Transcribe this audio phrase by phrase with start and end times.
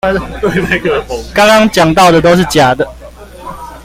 [1.31, 2.91] 剛剛講到的都是假的